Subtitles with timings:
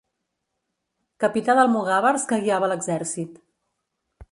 [1.25, 3.39] Capità d'almogàvers que guiava l'exèrcit.